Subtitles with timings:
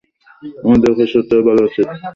[0.63, 1.87] আমাদের ওকে সত্যিটা বলা উচিত।